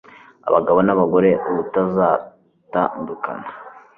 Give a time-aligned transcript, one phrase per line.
[0.47, 3.47] abagabo na bagore ubutazatandukana